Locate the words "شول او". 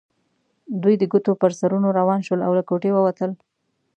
2.27-2.51